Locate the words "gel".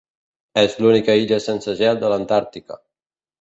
1.83-2.01